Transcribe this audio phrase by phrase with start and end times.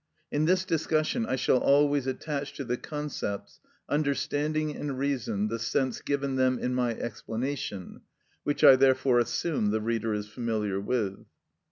[0.31, 6.01] In this discussion I shall always attach to the concepts understanding and reason the sense
[6.01, 8.01] given them in my explanation,
[8.43, 11.27] which I therefore assume the reader is familiar with.